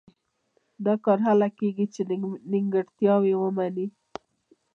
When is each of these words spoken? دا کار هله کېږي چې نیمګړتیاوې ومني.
دا 0.85 0.93
کار 1.05 1.19
هله 1.27 1.47
کېږي 1.57 1.85
چې 1.93 2.01
نیمګړتیاوې 2.51 3.33
ومني. 3.37 3.87